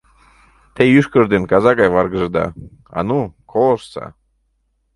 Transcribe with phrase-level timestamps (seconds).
[0.73, 2.45] Те ӱшкыж ден каза гай варгыжыда,
[2.97, 3.19] а ну,
[3.51, 4.05] колыштса.